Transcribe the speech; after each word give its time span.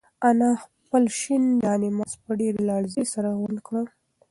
انا 0.27 0.49
خپل 0.63 1.03
شین 1.19 1.43
جاینماز 1.65 2.11
په 2.23 2.31
ډېرې 2.39 2.61
لړزې 2.69 3.03
سره 3.13 3.29
غونډ 3.39 3.57
کړ. 3.67 3.83